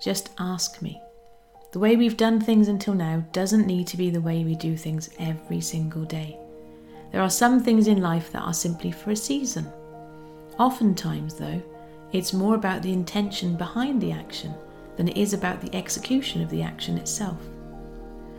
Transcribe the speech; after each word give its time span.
just 0.00 0.30
ask 0.38 0.82
me. 0.82 1.00
The 1.72 1.78
way 1.78 1.96
we've 1.96 2.16
done 2.16 2.40
things 2.40 2.68
until 2.68 2.94
now 2.94 3.24
doesn't 3.32 3.66
need 3.66 3.86
to 3.88 3.96
be 3.96 4.10
the 4.10 4.20
way 4.20 4.44
we 4.44 4.54
do 4.54 4.76
things 4.76 5.10
every 5.18 5.60
single 5.60 6.04
day. 6.04 6.38
There 7.12 7.20
are 7.20 7.30
some 7.30 7.62
things 7.62 7.86
in 7.86 8.00
life 8.00 8.32
that 8.32 8.42
are 8.42 8.54
simply 8.54 8.90
for 8.90 9.10
a 9.10 9.16
season. 9.16 9.66
Oftentimes, 10.58 11.34
though, 11.34 11.62
it's 12.12 12.32
more 12.32 12.54
about 12.54 12.82
the 12.82 12.92
intention 12.92 13.56
behind 13.56 14.00
the 14.00 14.12
action 14.12 14.54
than 14.96 15.08
it 15.08 15.16
is 15.16 15.34
about 15.34 15.60
the 15.60 15.74
execution 15.74 16.42
of 16.42 16.50
the 16.50 16.62
action 16.62 16.96
itself. 16.96 17.38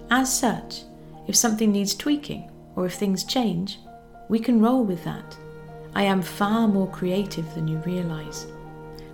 As 0.10 0.36
such, 0.36 0.84
if 1.28 1.36
something 1.36 1.72
needs 1.72 1.94
tweaking 1.94 2.50
or 2.76 2.86
if 2.86 2.94
things 2.94 3.24
change, 3.24 3.80
we 4.30 4.40
can 4.40 4.62
roll 4.62 4.84
with 4.84 5.04
that. 5.04 5.38
I 5.94 6.04
am 6.04 6.22
far 6.22 6.68
more 6.68 6.90
creative 6.90 7.54
than 7.56 7.68
you 7.68 7.78
realise. 7.80 8.48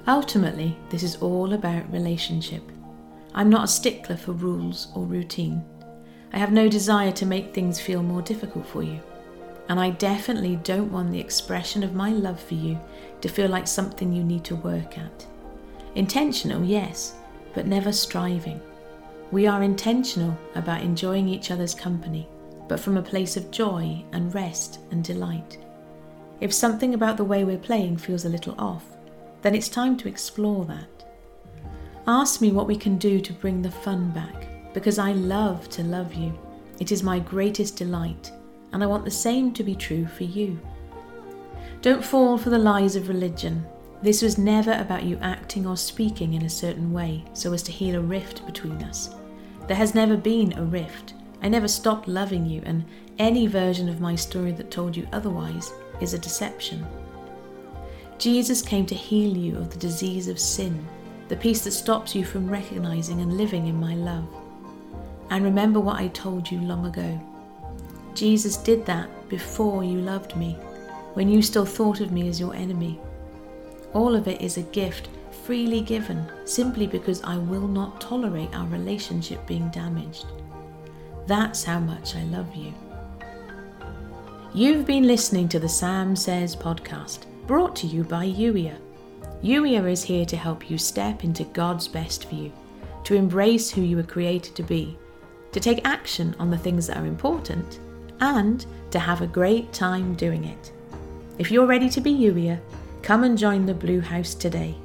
Ultimately, 0.07 0.77
this 0.89 1.01
is 1.01 1.15
all 1.17 1.53
about 1.53 1.91
relationship. 1.91 2.63
I'm 3.33 3.49
not 3.49 3.63
a 3.63 3.67
stickler 3.67 4.17
for 4.17 4.33
rules 4.33 4.89
or 4.95 5.05
routine. 5.05 5.63
I 6.33 6.37
have 6.37 6.51
no 6.51 6.67
desire 6.67 7.11
to 7.13 7.25
make 7.25 7.53
things 7.53 7.79
feel 7.79 8.03
more 8.03 8.21
difficult 8.21 8.65
for 8.67 8.83
you. 8.83 8.99
And 9.69 9.79
I 9.79 9.91
definitely 9.91 10.57
don't 10.57 10.91
want 10.91 11.11
the 11.11 11.19
expression 11.19 11.83
of 11.83 11.95
my 11.95 12.09
love 12.09 12.39
for 12.39 12.55
you 12.55 12.77
to 13.21 13.29
feel 13.29 13.47
like 13.47 13.67
something 13.67 14.11
you 14.11 14.23
need 14.23 14.43
to 14.45 14.57
work 14.57 14.97
at. 14.97 15.25
Intentional, 15.95 16.63
yes, 16.65 17.15
but 17.53 17.65
never 17.65 17.93
striving. 17.93 18.59
We 19.31 19.47
are 19.47 19.63
intentional 19.63 20.37
about 20.55 20.81
enjoying 20.81 21.29
each 21.29 21.49
other's 21.49 21.73
company, 21.73 22.27
but 22.67 22.79
from 22.79 22.97
a 22.97 23.01
place 23.01 23.37
of 23.37 23.51
joy 23.51 24.03
and 24.11 24.35
rest 24.35 24.79
and 24.91 25.01
delight. 25.01 25.59
If 26.41 26.51
something 26.51 26.93
about 26.93 27.15
the 27.15 27.23
way 27.23 27.45
we're 27.45 27.57
playing 27.57 27.97
feels 27.97 28.25
a 28.25 28.29
little 28.29 28.55
off, 28.59 28.92
then 29.43 29.53
it's 29.53 29.69
time 29.69 29.95
to 29.97 30.07
explore 30.07 30.65
that. 30.65 31.05
Ask 32.07 32.41
me 32.41 32.51
what 32.51 32.67
we 32.67 32.75
can 32.75 32.97
do 32.97 33.21
to 33.21 33.33
bring 33.33 33.61
the 33.61 33.71
fun 33.71 34.09
back, 34.11 34.73
because 34.73 34.97
I 34.97 35.11
love 35.11 35.69
to 35.69 35.83
love 35.83 36.13
you. 36.13 36.37
It 36.79 36.91
is 36.91 37.03
my 37.03 37.19
greatest 37.19 37.77
delight, 37.77 38.31
and 38.71 38.83
I 38.83 38.87
want 38.87 39.05
the 39.05 39.11
same 39.11 39.53
to 39.53 39.63
be 39.63 39.75
true 39.75 40.07
for 40.07 40.23
you. 40.23 40.59
Don't 41.81 42.03
fall 42.03 42.37
for 42.37 42.49
the 42.49 42.57
lies 42.57 42.95
of 42.95 43.07
religion. 43.09 43.65
This 44.01 44.21
was 44.21 44.37
never 44.37 44.73
about 44.73 45.03
you 45.03 45.17
acting 45.21 45.65
or 45.65 45.77
speaking 45.77 46.33
in 46.33 46.43
a 46.43 46.49
certain 46.49 46.91
way 46.91 47.23
so 47.33 47.53
as 47.53 47.63
to 47.63 47.71
heal 47.71 47.95
a 47.95 48.01
rift 48.01 48.45
between 48.45 48.81
us. 48.83 49.15
There 49.67 49.77
has 49.77 49.95
never 49.95 50.17
been 50.17 50.57
a 50.57 50.63
rift. 50.63 51.13
I 51.41 51.49
never 51.49 51.67
stopped 51.67 52.07
loving 52.07 52.45
you, 52.45 52.61
and 52.65 52.85
any 53.19 53.47
version 53.47 53.87
of 53.87 54.01
my 54.01 54.15
story 54.15 54.51
that 54.53 54.71
told 54.71 54.95
you 54.95 55.07
otherwise 55.13 55.71
is 56.01 56.13
a 56.13 56.19
deception. 56.19 56.85
Jesus 58.17 58.61
came 58.61 58.85
to 58.85 58.95
heal 58.95 59.35
you 59.35 59.57
of 59.57 59.69
the 59.69 59.79
disease 59.79 60.27
of 60.27 60.39
sin, 60.39 60.87
the 61.27 61.35
peace 61.35 61.63
that 61.63 61.71
stops 61.71 62.15
you 62.15 62.23
from 62.23 62.49
recognizing 62.49 63.21
and 63.21 63.37
living 63.37 63.67
in 63.67 63.79
my 63.79 63.95
love. 63.95 64.27
And 65.29 65.43
remember 65.43 65.79
what 65.79 65.99
I 65.99 66.09
told 66.09 66.49
you 66.49 66.59
long 66.61 66.85
ago. 66.85 67.19
Jesus 68.13 68.57
did 68.57 68.85
that 68.85 69.09
before 69.29 69.83
you 69.83 69.99
loved 69.99 70.35
me, 70.35 70.53
when 71.15 71.27
you 71.27 71.41
still 71.41 71.65
thought 71.65 71.99
of 71.99 72.11
me 72.11 72.27
as 72.27 72.39
your 72.39 72.53
enemy. 72.53 72.99
All 73.93 74.15
of 74.15 74.27
it 74.27 74.41
is 74.41 74.57
a 74.57 74.63
gift 74.63 75.09
freely 75.45 75.81
given 75.81 76.31
simply 76.45 76.87
because 76.87 77.23
I 77.23 77.37
will 77.37 77.67
not 77.67 77.99
tolerate 77.99 78.53
our 78.53 78.67
relationship 78.67 79.45
being 79.47 79.69
damaged. 79.69 80.25
That's 81.25 81.63
how 81.63 81.79
much 81.79 82.15
I 82.15 82.23
love 82.23 82.55
you. 82.55 82.73
You've 84.53 84.85
been 84.85 85.07
listening 85.07 85.49
to 85.49 85.59
the 85.59 85.69
Sam 85.69 86.15
Says 86.15 86.55
podcast 86.55 87.25
brought 87.47 87.75
to 87.77 87.87
you 87.87 88.03
by 88.03 88.25
Youier. 88.25 88.77
Youier 89.43 89.91
is 89.91 90.03
here 90.03 90.25
to 90.25 90.37
help 90.37 90.69
you 90.69 90.77
step 90.77 91.23
into 91.23 91.43
God's 91.43 91.87
best 91.87 92.25
for 92.25 92.35
you, 92.35 92.51
to 93.03 93.15
embrace 93.15 93.69
who 93.69 93.81
you 93.81 93.97
were 93.97 94.03
created 94.03 94.55
to 94.55 94.63
be, 94.63 94.97
to 95.51 95.59
take 95.59 95.85
action 95.85 96.35
on 96.39 96.49
the 96.49 96.57
things 96.57 96.87
that 96.87 96.97
are 96.97 97.05
important, 97.05 97.79
and 98.21 98.65
to 98.91 98.99
have 98.99 99.21
a 99.21 99.27
great 99.27 99.73
time 99.73 100.15
doing 100.15 100.45
it. 100.45 100.71
If 101.37 101.51
you're 101.51 101.65
ready 101.65 101.89
to 101.89 102.01
be 102.01 102.11
Youier, 102.11 102.59
come 103.01 103.23
and 103.23 103.37
join 103.37 103.65
the 103.65 103.73
Blue 103.73 103.99
House 103.99 104.33
today. 104.33 104.75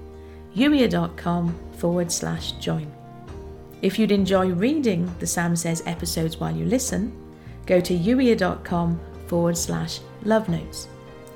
Youier.com 0.57 1.57
forward 1.77 2.11
slash 2.11 2.53
join. 2.53 2.93
If 3.81 3.99
you'd 3.99 4.11
enjoy 4.11 4.49
reading 4.49 5.15
the 5.21 5.27
Sam 5.27 5.55
Says 5.55 5.85
episodes 5.87 6.39
while 6.39 6.55
you 6.55 6.65
listen, 6.65 7.17
go 7.67 7.81
to 7.81 7.97
youier.com 7.97 9.01
forward 9.29 9.57
slash 9.57 10.01
love 10.25 10.49
notes. 10.49 10.89